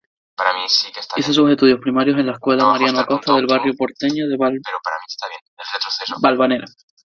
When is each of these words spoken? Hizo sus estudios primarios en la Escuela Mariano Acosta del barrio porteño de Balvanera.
Hizo 1.17 1.31
sus 1.31 1.51
estudios 1.51 1.79
primarios 1.79 2.17
en 2.17 2.25
la 2.25 2.31
Escuela 2.31 2.65
Mariano 2.65 3.01
Acosta 3.01 3.35
del 3.35 3.45
barrio 3.45 3.75
porteño 3.77 4.27
de 4.27 4.35
Balvanera. 6.19 6.65